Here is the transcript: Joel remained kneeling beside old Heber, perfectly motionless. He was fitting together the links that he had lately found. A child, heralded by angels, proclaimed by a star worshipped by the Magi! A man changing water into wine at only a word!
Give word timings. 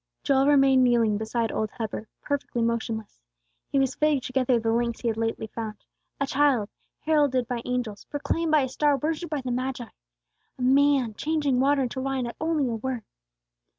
Joel 0.23 0.47
remained 0.47 0.83
kneeling 0.83 1.19
beside 1.19 1.51
old 1.51 1.69
Heber, 1.77 2.07
perfectly 2.23 2.63
motionless. 2.63 3.21
He 3.69 3.77
was 3.77 3.93
fitting 3.93 4.19
together 4.19 4.59
the 4.59 4.71
links 4.73 4.97
that 4.97 5.01
he 5.03 5.07
had 5.09 5.17
lately 5.17 5.45
found. 5.45 5.85
A 6.19 6.25
child, 6.25 6.69
heralded 7.01 7.47
by 7.47 7.61
angels, 7.65 8.05
proclaimed 8.05 8.49
by 8.51 8.61
a 8.61 8.67
star 8.67 8.97
worshipped 8.97 9.29
by 9.29 9.41
the 9.41 9.51
Magi! 9.51 9.85
A 10.57 10.61
man 10.63 11.13
changing 11.13 11.59
water 11.59 11.83
into 11.83 12.01
wine 12.01 12.25
at 12.25 12.35
only 12.41 12.67
a 12.67 12.73
word! 12.77 13.03